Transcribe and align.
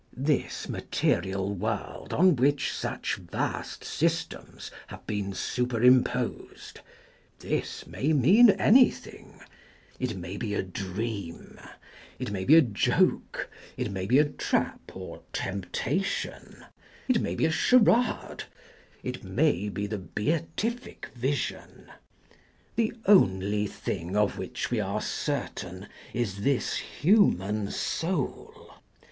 This 0.17 0.67
material 0.67 1.53
world 1.53 2.11
on 2.11 2.35
which 2.35 2.73
such 2.73 3.17
vast 3.17 3.83
systems 3.83 4.71
have 4.87 5.05
been 5.05 5.31
superimposed— 5.35 6.79
this 7.41 7.85
may 7.85 8.11
mean 8.11 8.49
anything. 8.49 9.39
It 9.99 10.17
may 10.17 10.37
be 10.37 10.55
a 10.55 10.63
dream, 10.63 11.59
it 12.17 12.31
may 12.31 12.45
be 12.45 12.55
a 12.55 12.63
joke, 12.63 13.47
it 13.77 13.91
may 13.91 14.07
be 14.07 14.17
a 14.17 14.25
trap 14.25 14.95
or 14.95 15.21
temptation, 15.33 16.65
it 17.07 17.21
may 17.21 17.35
be 17.35 17.45
a 17.45 17.51
charade, 17.51 18.45
it 19.03 19.23
may 19.23 19.69
be 19.69 19.85
the 19.85 19.99
beatific 19.99 21.11
vision: 21.13 21.91
the 22.75 22.91
only 23.05 23.67
thing 23.67 24.17
of 24.17 24.39
which 24.39 24.71
we 24.71 24.79
are 24.79 24.99
certain 24.99 25.87
is 26.11 26.41
this 26.41 26.77
human 26.77 27.69
soul. 27.69 28.73